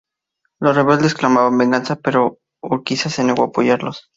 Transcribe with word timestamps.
Los 0.59 0.75
rebeldes 0.75 1.13
clamaban 1.13 1.59
venganza, 1.59 1.95
pero 1.95 2.39
Urquiza 2.59 3.11
se 3.11 3.23
negó 3.23 3.43
a 3.43 3.47
apoyarlos. 3.49 4.09